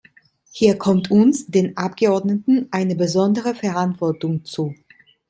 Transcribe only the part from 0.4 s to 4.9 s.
Hier kommt uns, den Abgeordneten, eine besondere Verantwortung zu.